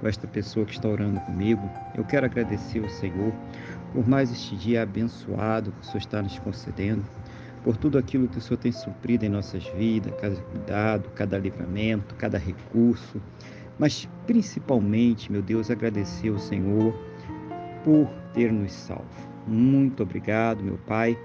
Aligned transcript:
com 0.00 0.08
esta 0.08 0.26
pessoa 0.26 0.64
que 0.64 0.72
está 0.72 0.88
orando 0.88 1.20
comigo. 1.20 1.68
Eu 1.94 2.04
quero 2.04 2.26
agradecer 2.26 2.82
ao 2.82 2.88
Senhor 2.88 3.32
por 3.92 4.08
mais 4.08 4.30
este 4.30 4.56
dia 4.56 4.82
abençoado 4.82 5.72
que 5.72 5.80
o 5.80 5.84
Senhor 5.84 5.98
está 5.98 6.22
nos 6.22 6.38
concedendo, 6.38 7.04
por 7.64 7.76
tudo 7.76 7.98
aquilo 7.98 8.28
que 8.28 8.38
o 8.38 8.40
Senhor 8.40 8.58
tem 8.58 8.72
suprido 8.72 9.24
em 9.24 9.28
nossas 9.28 9.64
vidas, 9.70 10.12
cada 10.20 10.36
cuidado, 10.36 11.10
cada 11.14 11.38
livramento, 11.38 12.14
cada 12.14 12.38
recurso, 12.38 13.20
mas 13.78 14.08
principalmente, 14.26 15.30
meu 15.30 15.42
Deus, 15.42 15.70
agradecer 15.70 16.28
ao 16.28 16.38
Senhor 16.38 16.94
por 17.84 18.08
ter 18.34 18.52
nos 18.52 18.72
salvo. 18.72 19.28
Muito 19.46 20.02
obrigado, 20.02 20.62
meu 20.62 20.78
Pai, 20.78 21.18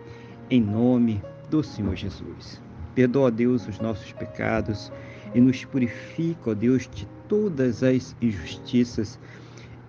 em 0.50 0.62
nome 0.62 1.22
do 1.50 1.64
Senhor 1.64 1.96
Jesus. 1.96 2.62
Perdoa, 2.96 3.32
Deus, 3.32 3.68
os 3.68 3.80
nossos 3.80 4.14
pecados 4.14 4.92
e 5.34 5.42
nos 5.42 5.66
purifica, 5.66 6.52
ó 6.52 6.54
Deus, 6.54 6.88
de 6.94 7.08
todas 7.28 7.84
as 7.84 8.16
injustiças, 8.22 9.20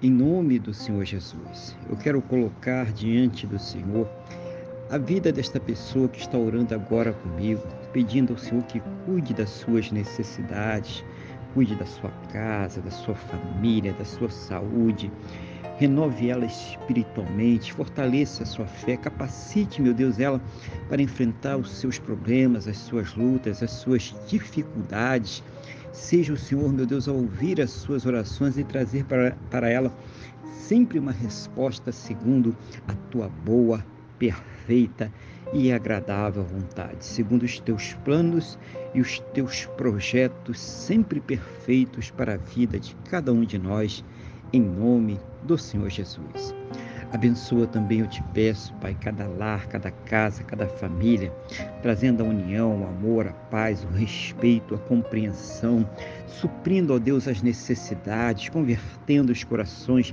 em 0.03 0.11
nome 0.11 0.59
do 0.59 0.75
Senhor 0.75 1.05
Jesus. 1.05 1.77
Eu 1.89 1.97
quero 1.97 2.21
colocar 2.23 2.93
diante 2.93 3.47
do 3.47 3.59
Senhor 3.59 4.09
a 4.91 4.99
vida 4.99 5.33
desta 5.33 5.59
pessoa 5.59 6.09
que 6.09 6.21
está 6.21 6.37
orando 6.37 6.75
agora 6.75 7.13
comigo, 7.13 7.63
pedindo 7.93 8.33
ao 8.33 8.39
Senhor 8.39 8.63
que 8.65 8.83
cuide 9.07 9.33
das 9.33 9.51
suas 9.51 9.91
necessidades, 9.91 11.05
cuide 11.55 11.75
da 11.75 11.87
sua 11.87 12.11
casa, 12.33 12.81
da 12.81 12.91
sua 12.91 13.15
família, 13.15 13.93
da 13.95 14.05
sua 14.05 14.29
saúde. 14.31 15.11
Renove 15.79 16.29
ela 16.29 16.45
espiritualmente, 16.45 17.73
fortaleça 17.73 18.45
a 18.45 18.47
sua 18.47 18.67
fé, 18.67 18.97
capacite, 18.97 19.83
meu 19.83 19.93
Deus, 19.93 20.21
ela 20.21 20.41
para 20.89 21.03
enfrentar 21.03 21.57
os 21.57 21.71
seus 21.71 21.99
problemas, 21.99 22.69
as 22.69 22.77
suas 22.77 23.15
lutas, 23.15 23.63
as 23.63 23.73
suas 23.73 24.15
dificuldades. 24.29 25.43
Seja 25.95 26.33
o 26.33 26.37
Senhor, 26.37 26.73
meu 26.73 26.85
Deus, 26.85 27.09
a 27.09 27.13
ouvir 27.13 27.61
as 27.61 27.71
suas 27.71 28.05
orações 28.05 28.59
e 28.59 28.65
trazer 28.65 29.05
para, 29.05 29.37
para 29.49 29.71
ela 29.71 29.97
sempre 30.53 30.99
uma 30.99 31.13
resposta 31.13 31.93
segundo 31.93 32.55
a 32.89 32.95
tua 33.11 33.29
boa, 33.29 33.85
perfeita 34.19 35.11
e 35.53 35.73
agradável 35.73 36.43
vontade, 36.43 37.05
segundo 37.05 37.45
os 37.45 37.61
teus 37.61 37.95
planos 38.05 38.59
e 38.93 39.01
os 39.01 39.21
teus 39.33 39.67
projetos 39.77 40.59
sempre 40.59 41.21
perfeitos 41.21 42.11
para 42.11 42.35
a 42.35 42.39
vida 42.39 42.79
de 42.79 42.97
cada 43.09 43.33
um 43.33 43.45
de 43.45 43.57
nós, 43.57 44.05
em 44.53 44.61
nome 44.61 45.21
do 45.45 45.57
Senhor 45.57 45.89
Jesus. 45.91 46.53
Abençoa 47.15 47.65
também, 47.65 48.01
eu 48.01 48.09
te 48.09 48.21
peço, 48.35 48.75
Pai, 48.81 48.93
cada 49.01 49.29
lar, 49.29 49.69
cada 49.69 49.89
casa, 49.89 50.43
cada 50.43 50.67
família, 50.67 51.33
trazendo 51.81 52.25
a 52.25 52.27
união, 52.27 52.83
o 52.83 52.89
amor, 52.89 53.29
a 53.29 53.33
paz, 53.33 53.85
o 53.85 53.87
respeito, 53.87 54.75
a 54.75 54.79
compreensão, 54.79 55.89
suprindo, 56.27 56.93
ó 56.93 56.99
Deus, 56.99 57.29
as 57.29 57.41
necessidades, 57.41 58.49
convertendo 58.49 59.31
os 59.31 59.45
corações, 59.45 60.13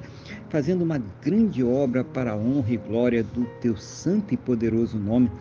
fazendo 0.50 0.84
uma 0.84 1.02
grande 1.24 1.64
obra 1.64 2.04
para 2.04 2.34
a 2.34 2.38
honra 2.38 2.72
e 2.72 2.78
glória 2.78 3.24
do 3.24 3.46
teu 3.60 3.76
santo 3.76 4.36
e 4.36 4.38
poderoso 4.38 5.00
nome, 5.00 5.32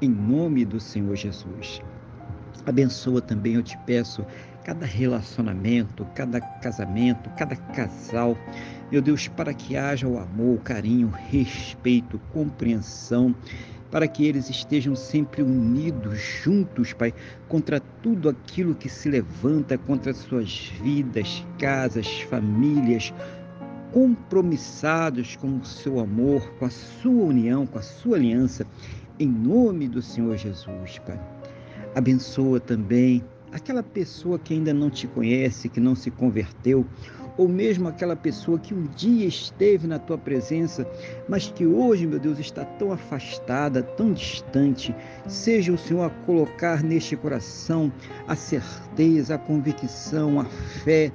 em 0.00 0.08
nome 0.08 0.64
do 0.64 0.78
Senhor 0.78 1.16
Jesus. 1.16 1.82
Abençoa 2.64 3.20
também, 3.20 3.54
eu 3.54 3.64
te 3.64 3.76
peço, 3.78 4.24
cada 4.70 4.86
relacionamento, 4.86 6.06
cada 6.14 6.40
casamento, 6.40 7.28
cada 7.30 7.56
casal, 7.56 8.38
meu 8.88 9.02
Deus, 9.02 9.26
para 9.26 9.52
que 9.52 9.76
haja 9.76 10.06
o 10.06 10.16
amor, 10.16 10.58
o 10.58 10.60
carinho, 10.60 11.08
o 11.08 11.10
respeito, 11.10 12.20
compreensão, 12.32 13.34
para 13.90 14.06
que 14.06 14.24
eles 14.24 14.48
estejam 14.48 14.94
sempre 14.94 15.42
unidos, 15.42 16.20
juntos, 16.20 16.92
Pai, 16.92 17.12
contra 17.48 17.80
tudo 17.80 18.28
aquilo 18.28 18.72
que 18.72 18.88
se 18.88 19.08
levanta 19.08 19.76
contra 19.76 20.14
suas 20.14 20.70
vidas, 20.80 21.44
casas, 21.58 22.20
famílias, 22.30 23.12
compromissados 23.90 25.34
com 25.34 25.58
o 25.58 25.64
seu 25.64 25.98
amor, 25.98 26.48
com 26.60 26.66
a 26.66 26.70
sua 26.70 27.24
união, 27.24 27.66
com 27.66 27.80
a 27.80 27.82
sua 27.82 28.18
aliança, 28.18 28.64
em 29.18 29.26
nome 29.26 29.88
do 29.88 30.00
Senhor 30.00 30.36
Jesus, 30.36 31.00
Pai. 31.04 31.20
Abençoa 31.96 32.60
também 32.60 33.24
aquela 33.52 33.82
pessoa 33.82 34.38
que 34.38 34.54
ainda 34.54 34.72
não 34.72 34.90
te 34.90 35.06
conhece, 35.06 35.68
que 35.68 35.80
não 35.80 35.94
se 35.94 36.10
converteu, 36.10 36.86
ou 37.36 37.48
mesmo 37.48 37.88
aquela 37.88 38.16
pessoa 38.16 38.58
que 38.58 38.74
um 38.74 38.86
dia 38.88 39.26
esteve 39.26 39.86
na 39.86 39.98
tua 39.98 40.18
presença, 40.18 40.86
mas 41.28 41.50
que 41.50 41.66
hoje, 41.66 42.06
meu 42.06 42.18
Deus, 42.18 42.38
está 42.38 42.64
tão 42.64 42.92
afastada, 42.92 43.82
tão 43.82 44.12
distante, 44.12 44.94
seja 45.26 45.72
o 45.72 45.78
Senhor 45.78 46.02
a 46.02 46.10
colocar 46.26 46.82
neste 46.82 47.16
coração 47.16 47.92
a 48.26 48.36
certeza, 48.36 49.36
a 49.36 49.38
convicção, 49.38 50.40
a 50.40 50.44
fé 50.44 51.12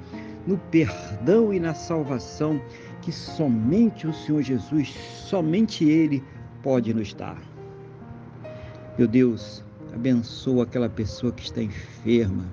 no 0.47 0.57
perdão 0.57 1.53
e 1.53 1.59
na 1.59 1.73
salvação 1.73 2.61
que 3.01 3.11
somente 3.11 4.07
o 4.07 4.13
Senhor 4.13 4.41
Jesus, 4.41 4.95
somente 5.27 5.87
Ele 5.87 6.23
pode 6.63 6.93
nos 6.93 7.13
dar. 7.13 7.39
Meu 8.97 9.07
Deus, 9.07 9.64
abençoa 9.95 10.63
aquela 10.63 10.89
pessoa 10.89 11.31
que 11.31 11.43
está 11.43 11.61
enferma 11.61 12.45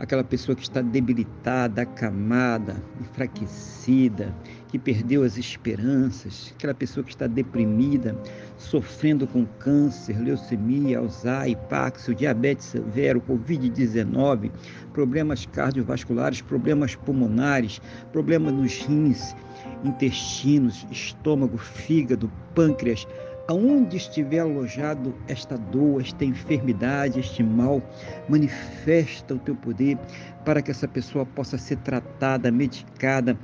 aquela 0.00 0.24
pessoa 0.24 0.56
que 0.56 0.62
está 0.62 0.80
debilitada, 0.80 1.82
acamada, 1.82 2.82
enfraquecida, 2.98 4.34
que 4.68 4.78
perdeu 4.78 5.22
as 5.22 5.36
esperanças, 5.36 6.54
aquela 6.56 6.72
pessoa 6.72 7.04
que 7.04 7.10
está 7.10 7.26
deprimida, 7.26 8.16
sofrendo 8.56 9.26
com 9.26 9.44
câncer, 9.44 10.18
leucemia, 10.18 11.00
Alzheimer, 11.00 11.58
Paxil, 11.68 12.14
diabetes 12.14 12.64
severo, 12.64 13.20
Covid-19, 13.20 14.50
problemas 14.94 15.44
cardiovasculares, 15.44 16.40
problemas 16.40 16.94
pulmonares, 16.96 17.78
problemas 18.10 18.54
nos 18.54 18.78
rins, 18.86 19.36
intestinos, 19.84 20.86
estômago, 20.90 21.58
fígado, 21.58 22.32
pâncreas, 22.54 23.06
aonde 23.50 23.96
estiver 23.96 24.38
alojado 24.38 25.12
esta 25.26 25.58
dor, 25.58 26.00
esta 26.00 26.24
enfermidade, 26.24 27.18
este 27.18 27.42
mal, 27.42 27.82
manifesta 28.28 29.34
o 29.34 29.38
teu 29.40 29.56
poder 29.56 29.98
para 30.44 30.62
que 30.62 30.70
essa 30.70 30.86
pessoa 30.86 31.26
possa 31.26 31.58
ser 31.58 31.78
tratada, 31.78 32.52
medicada, 32.52 33.36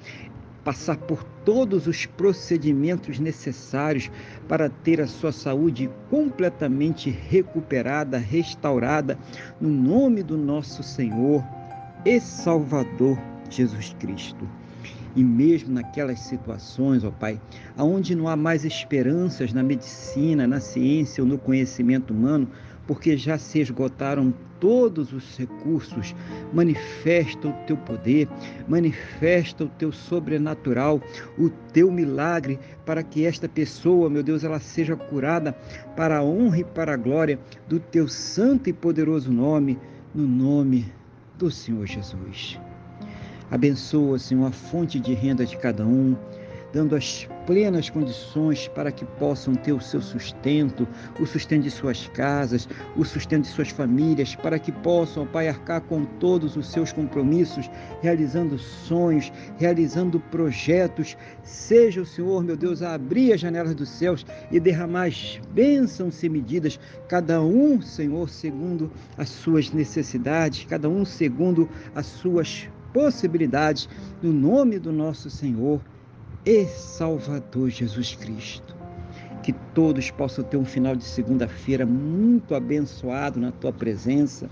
passar 0.62 0.96
por 0.96 1.24
todos 1.44 1.88
os 1.88 2.06
procedimentos 2.06 3.18
necessários 3.18 4.08
para 4.46 4.68
ter 4.68 5.00
a 5.00 5.08
sua 5.08 5.32
saúde 5.32 5.90
completamente 6.08 7.10
recuperada, 7.10 8.16
restaurada, 8.16 9.18
no 9.60 9.68
nome 9.68 10.22
do 10.22 10.38
nosso 10.38 10.84
Senhor 10.84 11.42
e 12.04 12.20
Salvador 12.20 13.18
Jesus 13.50 13.94
Cristo. 13.98 14.48
E 15.16 15.24
mesmo 15.24 15.72
naquelas 15.72 16.20
situações, 16.20 17.02
ó 17.02 17.10
Pai, 17.10 17.40
aonde 17.76 18.14
não 18.14 18.28
há 18.28 18.36
mais 18.36 18.64
esperanças 18.64 19.52
na 19.52 19.62
medicina, 19.62 20.46
na 20.46 20.60
ciência 20.60 21.24
ou 21.24 21.28
no 21.28 21.38
conhecimento 21.38 22.12
humano, 22.12 22.46
porque 22.86 23.16
já 23.16 23.38
se 23.38 23.58
esgotaram 23.58 24.32
todos 24.60 25.12
os 25.12 25.36
recursos, 25.36 26.14
manifesta 26.52 27.48
o 27.48 27.52
teu 27.66 27.76
poder, 27.76 28.28
manifesta 28.68 29.64
o 29.64 29.68
teu 29.68 29.90
sobrenatural, 29.90 31.00
o 31.38 31.48
teu 31.72 31.90
milagre, 31.90 32.58
para 32.84 33.02
que 33.02 33.24
esta 33.24 33.48
pessoa, 33.48 34.08
meu 34.08 34.22
Deus, 34.22 34.44
ela 34.44 34.60
seja 34.60 34.96
curada 34.96 35.52
para 35.96 36.18
a 36.18 36.24
honra 36.24 36.58
e 36.58 36.64
para 36.64 36.94
a 36.94 36.96
glória 36.96 37.38
do 37.68 37.80
teu 37.80 38.08
santo 38.08 38.68
e 38.68 38.72
poderoso 38.72 39.32
nome, 39.32 39.78
no 40.14 40.26
nome 40.26 40.86
do 41.38 41.50
Senhor 41.50 41.86
Jesus. 41.86 42.58
Abençoa, 43.50 44.18
Senhor, 44.18 44.46
a 44.46 44.50
fonte 44.50 44.98
de 44.98 45.14
renda 45.14 45.46
de 45.46 45.56
cada 45.56 45.86
um, 45.86 46.16
dando 46.72 46.96
as 46.96 47.28
plenas 47.46 47.88
condições 47.88 48.66
para 48.66 48.90
que 48.90 49.04
possam 49.04 49.54
ter 49.54 49.72
o 49.72 49.80
seu 49.80 50.02
sustento, 50.02 50.86
o 51.20 51.24
sustento 51.24 51.62
de 51.62 51.70
suas 51.70 52.08
casas, 52.08 52.68
o 52.96 53.04
sustento 53.04 53.42
de 53.42 53.50
suas 53.50 53.68
famílias, 53.68 54.34
para 54.34 54.58
que 54.58 54.72
possam, 54.72 55.24
Pai, 55.24 55.48
arcar 55.48 55.80
com 55.82 56.04
todos 56.04 56.56
os 56.56 56.66
seus 56.66 56.92
compromissos, 56.92 57.70
realizando 58.02 58.58
sonhos, 58.58 59.32
realizando 59.58 60.18
projetos. 60.18 61.16
Seja 61.44 62.02
o 62.02 62.06
Senhor, 62.06 62.42
meu 62.42 62.56
Deus, 62.56 62.82
a 62.82 62.94
abrir 62.94 63.32
as 63.32 63.40
janelas 63.40 63.76
dos 63.76 63.88
céus 63.88 64.26
e 64.50 64.58
derramar 64.58 65.04
as 65.04 65.40
bênçãos 65.54 66.20
e 66.24 66.28
medidas, 66.28 66.80
cada 67.06 67.40
um, 67.40 67.80
Senhor, 67.80 68.28
segundo 68.28 68.90
as 69.16 69.28
suas 69.28 69.70
necessidades, 69.70 70.66
cada 70.68 70.88
um 70.88 71.04
segundo 71.04 71.68
as 71.94 72.06
suas 72.06 72.68
possibilidades, 72.96 73.90
no 74.22 74.32
nome 74.32 74.78
do 74.78 74.90
nosso 74.90 75.28
Senhor 75.28 75.82
e 76.46 76.64
Salvador 76.64 77.68
Jesus 77.68 78.14
Cristo. 78.14 78.74
Que 79.42 79.52
todos 79.74 80.10
possam 80.10 80.42
ter 80.42 80.56
um 80.56 80.64
final 80.64 80.96
de 80.96 81.04
segunda-feira 81.04 81.84
muito 81.84 82.54
abençoado 82.54 83.38
na 83.38 83.52
tua 83.52 83.70
presença, 83.70 84.48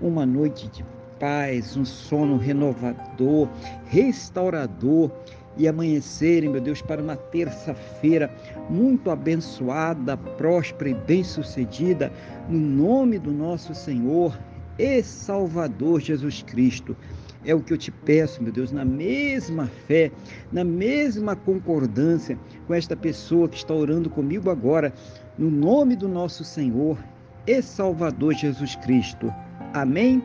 uma 0.00 0.24
noite 0.24 0.68
de 0.68 0.84
paz, 1.18 1.76
um 1.76 1.84
sono 1.84 2.36
renovador, 2.36 3.48
restaurador 3.86 5.10
e 5.56 5.66
amanhecerem, 5.66 6.50
meu 6.50 6.60
Deus, 6.60 6.80
para 6.80 7.02
uma 7.02 7.16
terça-feira 7.16 8.32
muito 8.70 9.10
abençoada, 9.10 10.16
próspera 10.16 10.90
e 10.90 10.94
bem-sucedida, 10.94 12.12
no 12.48 12.60
nome 12.60 13.18
do 13.18 13.32
nosso 13.32 13.74
Senhor 13.74 14.38
e 14.78 15.02
Salvador 15.02 16.00
Jesus 16.00 16.40
Cristo. 16.40 16.96
É 17.44 17.54
o 17.54 17.60
que 17.60 17.72
eu 17.72 17.78
te 17.78 17.90
peço, 17.90 18.42
meu 18.42 18.52
Deus, 18.52 18.72
na 18.72 18.84
mesma 18.84 19.66
fé, 19.66 20.10
na 20.50 20.64
mesma 20.64 21.36
concordância 21.36 22.38
com 22.66 22.72
esta 22.72 22.96
pessoa 22.96 23.48
que 23.48 23.56
está 23.56 23.74
orando 23.74 24.08
comigo 24.08 24.50
agora, 24.50 24.92
no 25.36 25.50
nome 25.50 25.94
do 25.94 26.08
nosso 26.08 26.42
Senhor 26.42 26.98
e 27.46 27.60
Salvador 27.60 28.32
Jesus 28.32 28.76
Cristo. 28.76 29.32
Amém? 29.74 30.22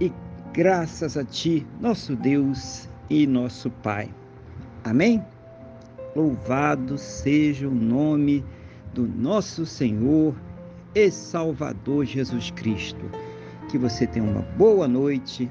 E 0.00 0.12
graças 0.52 1.16
a 1.16 1.24
Ti, 1.24 1.66
nosso 1.80 2.14
Deus 2.14 2.88
e 3.08 3.26
nosso 3.26 3.70
Pai. 3.70 4.10
Amém? 4.84 5.24
Louvado 6.14 6.98
seja 6.98 7.68
o 7.68 7.74
nome 7.74 8.44
do 8.92 9.06
nosso 9.06 9.64
Senhor 9.64 10.34
e 10.94 11.10
Salvador 11.10 12.04
Jesus 12.04 12.50
Cristo. 12.50 13.10
Que 13.68 13.78
você 13.78 14.06
tenha 14.06 14.28
uma 14.28 14.42
boa 14.58 14.88
noite, 14.88 15.50